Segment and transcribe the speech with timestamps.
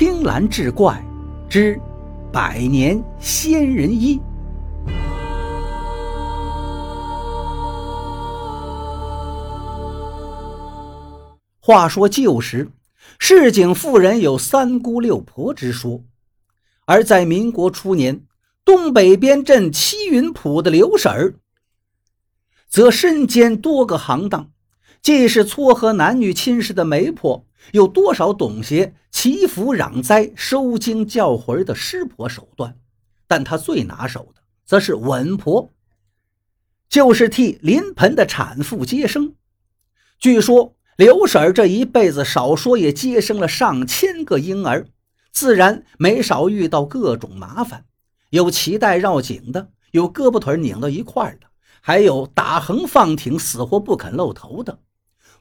[0.00, 0.98] 青蓝志怪
[1.46, 1.78] 之
[2.32, 4.18] 百年仙人医。
[11.60, 12.66] 话说旧时，
[13.18, 16.02] 市井妇人有三姑六婆之说，
[16.86, 18.22] 而在民国初年，
[18.64, 21.34] 东北边镇七云浦的刘婶儿，
[22.70, 24.50] 则身兼多个行当，
[25.02, 27.46] 既是撮合男女亲事的媒婆。
[27.72, 32.74] 有多少懂些祈福攘灾、收惊叫魂的师婆手段？
[33.28, 35.70] 但她最拿手的，则是稳婆，
[36.88, 39.34] 就是替临盆的产妇接生。
[40.18, 44.86] 据说刘婶这一辈子少说也接生了上千个婴儿，
[45.30, 47.84] 自然没少遇到各种麻烦，
[48.30, 51.46] 有脐带绕颈的，有胳膊腿拧到一块的，
[51.82, 54.78] 还有打横放挺、死活不肯露头的。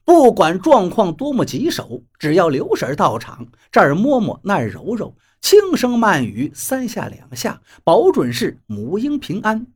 [0.09, 9.67] 不管状况多么棘手，只要刘婶到场，这儿摸摸那儿揉揉，轻声慢语三下两下，保准是母婴平安。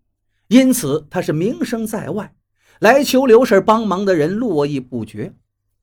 [0.48, 2.34] 因此，他是名声在外，
[2.80, 5.32] 来求刘婶帮忙的人络绎不绝。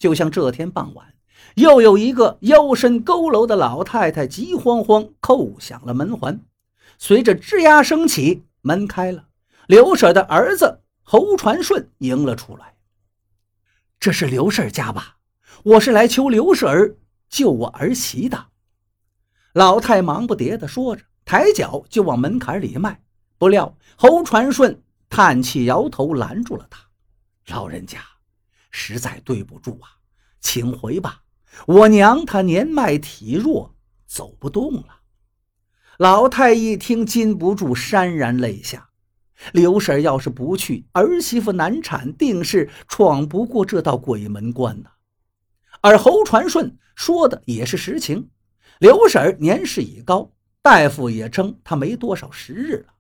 [0.01, 1.07] 就像这天傍晚，
[1.55, 6.41] 又有一个腰身佝偻的老太太急慌慌叩响了门环，
[6.99, 9.27] 随着吱呀声起，门开了，
[9.69, 12.75] 刘婶的儿子侯传顺迎了出来。
[14.01, 15.19] 这是刘婶家吧？
[15.63, 16.97] 我是来求刘婶儿
[17.29, 18.47] 救我儿媳的。
[19.53, 23.03] 老太忙不迭地说着，抬脚就往门槛里迈。
[23.37, 26.81] 不料侯传顺叹气摇头，拦住了他。
[27.49, 27.99] 老人家，
[28.71, 29.91] 实在对不住啊，
[30.41, 31.25] 请回吧。
[31.67, 33.75] 我娘她年迈体弱，
[34.07, 35.01] 走不动了。
[35.99, 38.90] 老太一听，禁不住潸然泪下。
[39.53, 44.91] 刘婶要是不去，儿媳妇难产，定是闯不过这道鬼门关呐。
[45.81, 48.29] 而侯传顺说的也是实情。
[48.79, 50.33] 刘婶年事已高，
[50.63, 52.95] 大夫也称她没多少时日了。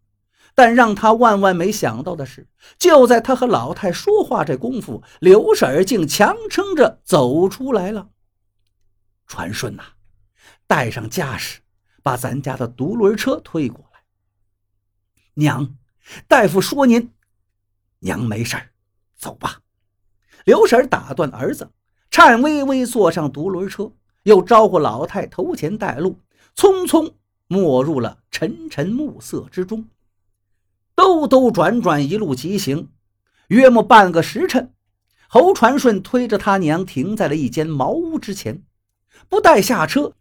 [0.52, 8.10] 但让他万万没想到的是，就在他和老太说话这功夫，刘婶儿竟强撑着走出来了。
[9.26, 9.82] 传顺呐，
[10.66, 11.60] 带上家什，
[12.02, 14.00] 把咱家的独轮车推过来。
[15.34, 15.76] 娘。
[16.26, 17.10] 大夫说：“您
[18.00, 18.56] 娘没事
[19.16, 19.60] 走吧。”
[20.44, 21.70] 刘婶打断儿子，
[22.10, 26.18] 颤巍巍坐上独轮车，又招呼老太头前带路，
[26.56, 27.12] 匆匆
[27.46, 29.86] 没入了沉沉暮色之中。
[30.94, 32.88] 兜兜转转，一路疾行，
[33.48, 34.72] 约莫半个时辰，
[35.28, 38.62] 侯传顺推着他娘停在了一间茅屋之前，
[39.28, 40.14] 不待下车，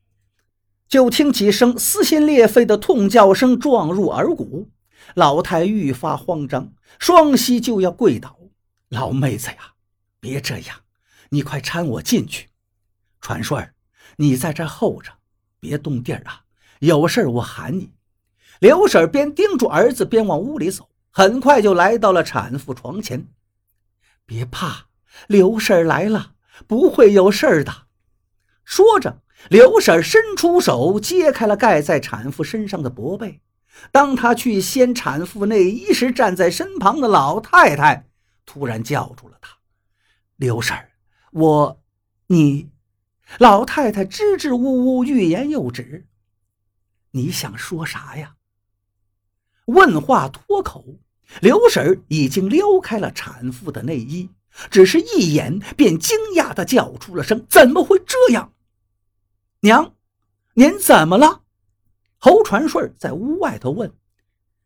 [0.88, 4.70] 就听几声撕心裂肺的痛叫声撞入耳骨。
[5.16, 8.38] 老太愈发慌张，双膝就要跪倒。
[8.90, 9.74] 老妹子呀，
[10.20, 10.78] 别这样，
[11.30, 12.50] 你快搀我进去。
[13.22, 13.74] 传顺儿，
[14.18, 15.12] 你在这候着，
[15.60, 16.44] 别动地儿啊。
[16.80, 17.92] 有事我喊你。
[18.60, 20.90] 刘婶边叮嘱儿子，边往屋里走。
[21.12, 23.28] 很快就来到了产妇床前。
[24.26, 24.88] 别怕，
[25.28, 26.34] 刘婶来了，
[26.68, 27.88] 不会有事的。
[28.64, 33.42] 说着，刘婶伸出手，揭开了盖在产妇身上的薄被。
[33.92, 38.08] 当他去掀产妇内衣时，站在身旁的老太太
[38.46, 39.58] 突然叫住了他
[40.38, 40.92] ：“刘婶儿，
[41.32, 41.82] 我，
[42.28, 42.70] 你。”
[43.38, 46.08] 老太太支支吾吾，欲言又止。
[47.12, 48.36] 你想说啥呀？
[49.66, 50.84] 问话脱口，
[51.40, 54.32] 刘婶儿已经撩开了产妇的内衣，
[54.72, 58.54] 只是一眼便惊讶地叫出了声：“怎么会这样？
[59.60, 59.94] 娘，
[60.56, 61.44] 您怎么了？”
[62.20, 63.96] 侯传顺在屋外头问：“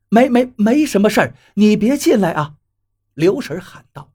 [0.09, 2.55] 没没没什么事儿，你别进来啊！”
[3.13, 4.11] 刘婶喊道。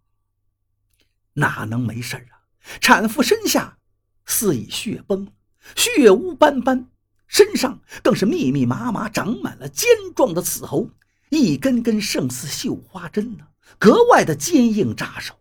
[1.35, 2.43] “哪能没事啊？
[2.81, 3.79] 产妇身下
[4.27, 5.33] 似已血崩，
[5.77, 6.91] 血污斑斑，
[7.29, 10.91] 身上更是密密麻麻长满了尖状的刺猴，
[11.31, 13.47] 一根根胜似绣花针呢，
[13.79, 15.39] 格外的坚硬扎手。”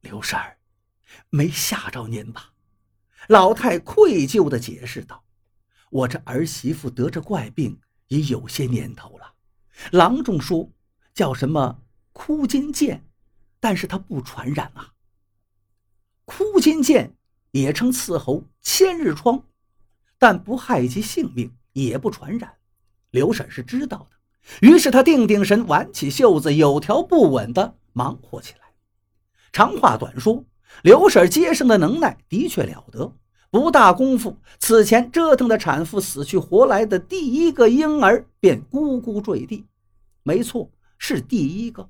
[0.00, 0.56] 刘婶儿，
[1.28, 2.52] 没吓着您吧？”
[3.28, 5.22] 老太愧疚的解释道。
[5.90, 9.32] 我这儿媳妇得这怪病已有些年头了，
[9.92, 10.70] 郎中说
[11.14, 11.82] 叫什么
[12.12, 13.04] 枯金剑，
[13.60, 14.92] 但是它不传染啊。
[16.24, 17.16] 枯金剑
[17.52, 19.42] 也称刺猴、千日疮，
[20.18, 22.54] 但不害及性命，也不传染。
[23.10, 28.68] 刘婶是知道的，于是她定定神，挽起袖子，有条不紊地忙活起来。
[29.50, 30.44] 长话短说，
[30.82, 33.16] 刘婶接生的能耐的确了得。
[33.50, 39.64] 不大功夫，此前折腾的产妇死去活来的第一个婴儿便咕咕坠地。
[40.22, 41.88] 没错，是第一个。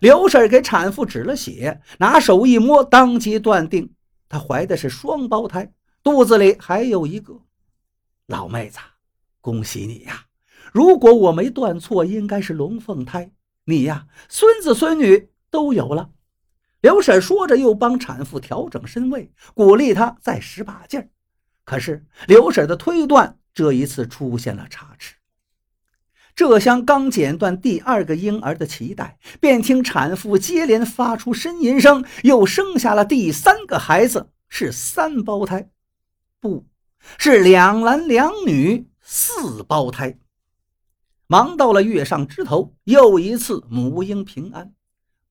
[0.00, 3.90] 刘婶给产妇止了血，拿手一摸，当即断定
[4.28, 5.70] 她怀的是双胞胎，
[6.02, 7.38] 肚子里还有一个。
[8.26, 8.78] 老妹子，
[9.40, 10.24] 恭喜你呀！
[10.72, 13.30] 如果我没断错，应该是龙凤胎。
[13.66, 16.10] 你呀，孙子孙女都有了。
[16.80, 21.08] 刘婶说着，又帮产妇调整身位，鼓励她再使把劲儿。
[21.64, 25.16] 可是刘婶的推断这一次出现了差池。
[26.34, 35.70] 这厢刚剪断第二个婴儿的脐带，便听产妇接连发出呻吟声，又生下了第三个孩子，是三胞胎，
[36.38, 36.66] 不
[37.16, 40.18] 是两男两女四胞胎。
[41.26, 44.74] 忙到了月上枝头，又一次母婴平安。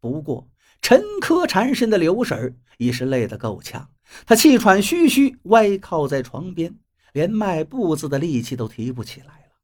[0.02, 0.50] 不过
[0.86, 3.90] 沉疴缠身的刘婶已是累得够呛，
[4.24, 6.76] 她气喘吁吁，歪靠在床边，
[7.12, 9.56] 连迈步子的力气都提不起来了。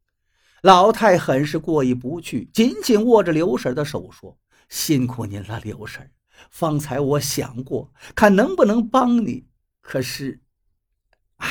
[0.64, 4.36] 老太很是过意不去，紧紧握着刘婶的手说
[4.68, 6.10] ：“辛苦您了，刘婶。
[6.50, 9.46] 方才我想过，看能不能帮你，
[9.80, 10.42] 可是，
[11.36, 11.48] 唉，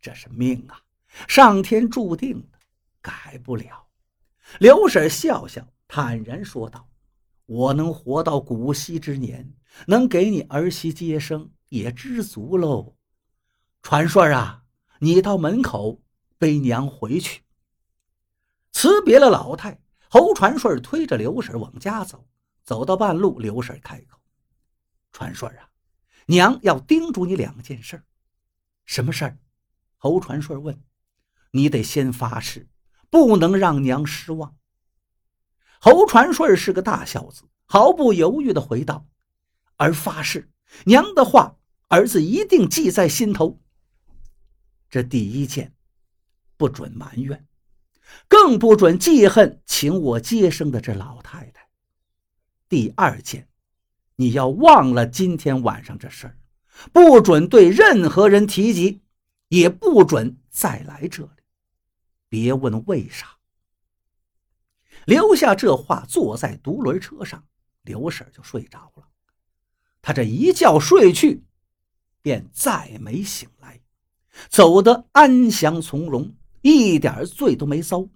[0.00, 0.80] 这是命啊，
[1.28, 2.58] 上天注定的，
[3.02, 3.88] 改不了。”
[4.58, 6.88] 刘婶笑笑，坦然说道
[7.46, 9.54] ：“我能活到古稀之年，
[9.86, 12.96] 能给你儿媳接生，也知足喽。
[13.82, 14.64] 传顺啊，
[14.98, 16.02] 你到门口
[16.38, 17.42] 背娘回去。”
[18.72, 22.28] 辞别了老太，侯传顺推着刘婶往家走。
[22.64, 24.18] 走到半路，刘婶开口
[25.12, 25.70] ：“传顺啊，
[26.26, 28.02] 娘要叮嘱你两件事。
[28.84, 29.38] ”“什么事儿？”
[29.96, 30.82] 侯传顺问。
[31.52, 32.68] “你得先发誓。”
[33.08, 34.56] 不能让娘失望。
[35.80, 39.06] 侯传顺是个大孝子，毫不犹豫地回道
[39.76, 40.50] ：“儿发誓，
[40.84, 41.56] 娘的话，
[41.88, 43.60] 儿子一定记在心头。
[44.88, 45.74] 这第一件，
[46.56, 47.46] 不准埋怨，
[48.28, 51.68] 更不准记恨请我接生的这老太太。
[52.68, 53.48] 第二件，
[54.16, 56.36] 你要忘了今天晚上这事儿，
[56.92, 59.02] 不准对任何人提及，
[59.48, 61.30] 也不准再来这里。”
[62.28, 63.35] 别问为啥。
[65.06, 67.42] 留下这话，坐在独轮车上，
[67.82, 69.04] 刘婶就睡着了。
[70.02, 71.44] 她这一觉睡去，
[72.22, 73.80] 便再没醒来，
[74.48, 78.08] 走得安详从容，一点罪都没遭。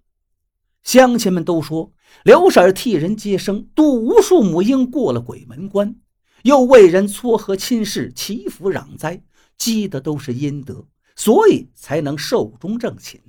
[0.82, 1.92] 乡亲们都说，
[2.24, 5.94] 刘婶替人接生，渡无数母婴过了鬼门关，
[6.42, 9.22] 又为人撮合亲事，祈福攘灾，
[9.56, 13.20] 积的都是阴德，所以才能寿终正寝。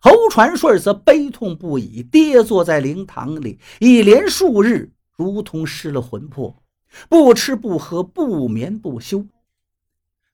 [0.00, 6.62] 侯传顺则悲痛不已，跌坐在灵堂里，一连数日如同失了魂魄，
[7.08, 9.26] 不吃不喝，不眠不休。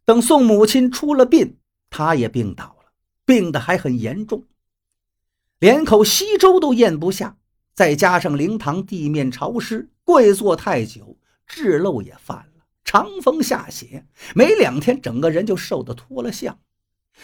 [0.05, 2.93] 等宋母亲出了殡，他也病倒了，
[3.25, 4.45] 病得还很严重，
[5.59, 7.37] 连口稀粥都咽不下。
[7.75, 11.17] 再加上灵堂地面潮湿，跪坐太久，
[11.49, 14.05] 痔漏也犯了，长风下血，
[14.35, 16.59] 没两天，整个人就瘦得脱了相。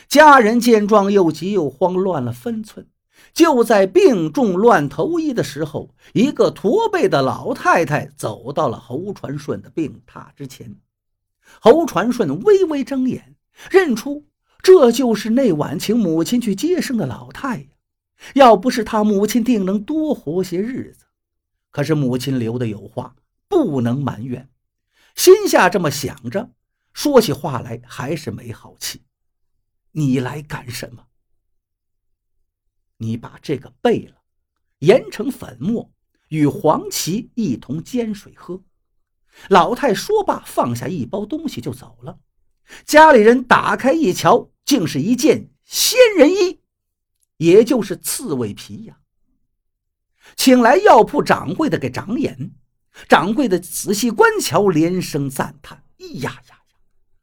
[0.08, 2.88] 家人见状，又急又慌，乱了分寸。
[3.34, 10.76] 就在病重乱投医的时候，一个驼背的老太太走到了侯传顺的病榻之前。
[11.60, 13.34] 侯传顺微微睁眼，
[13.70, 14.26] 认出
[14.62, 17.66] 这就是那晚请母亲去接生的老太呀。
[18.34, 21.06] 要不是他母亲，定能多活些日子。
[21.70, 23.16] 可是母亲留的有话，
[23.48, 24.48] 不能埋怨。
[25.14, 26.50] 心下这么想着，
[26.92, 29.02] 说起话来还是没好气。
[29.92, 31.06] 你来干什么？
[32.98, 34.22] 你把这个背了，
[34.80, 35.92] 研成粉末，
[36.28, 38.62] 与黄芪一同煎水喝。
[39.48, 42.18] 老太说罢，放下一包东西就走了。
[42.84, 46.60] 家里人打开一瞧，竟是一件仙人衣，
[47.36, 49.00] 也就是刺猬皮呀。
[50.36, 52.52] 请来药铺掌柜的给长眼，
[53.08, 55.84] 掌柜的仔细观瞧，连声赞叹
[56.20, 56.76] ：“呀呀呀，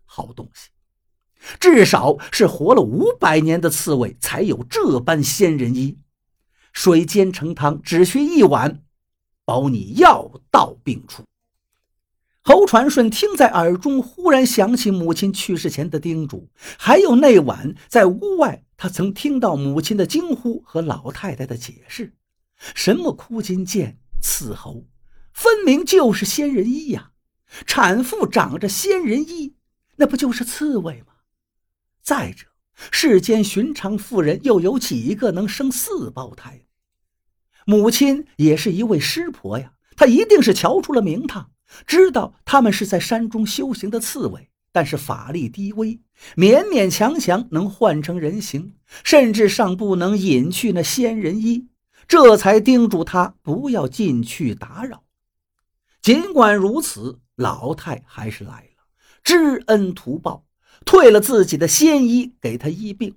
[0.05, 0.69] 好东西！”
[1.59, 5.97] 至少是活了五百年的刺猬才有这般仙人衣，
[6.73, 8.83] 水煎成汤，只需一碗，
[9.43, 11.23] 保你药到病除。
[12.41, 16.47] 侯传顺听在耳中，忽然想起母亲去世前的叮嘱，
[16.77, 22.13] 还有那晚在屋外，他曾听到母亲的惊呼和老太太的解释：
[22.75, 24.85] 什么枯金剑、刺猴，
[25.33, 27.11] 分明就是仙人衣呀！
[27.65, 29.55] 产妇长着仙人衣，
[29.95, 31.13] 那不就是刺猬吗？
[32.05, 32.45] 再者，
[32.91, 36.61] 世间寻常妇人又有几个能生四胞胎？
[37.65, 41.49] 母亲也是一位师婆呀，她一定是瞧出了名堂，
[41.87, 45.99] 知道他们是在山中修行的刺猬，但是法力低微，
[46.35, 51.69] 勉勉强强能换成人形，甚至尚不能隐去那仙人衣，
[52.07, 55.05] 这才叮嘱他不要进去打扰。
[56.03, 58.83] 尽管如此，老太还是来了，
[59.23, 60.44] 知恩图报。
[60.85, 63.15] 退了自己的仙衣给他医病。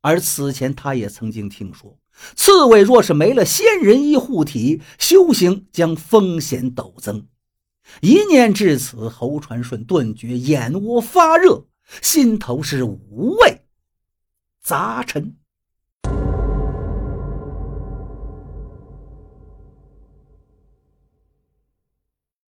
[0.00, 1.98] 而此前他也曾经听说，
[2.34, 7.26] 刺猬若是没了仙人衣护体，修行将风险陡增。
[8.00, 11.66] 一念至此，侯传顺顿觉眼窝发热，
[12.00, 13.60] 心头是五味
[14.62, 15.36] 杂陈。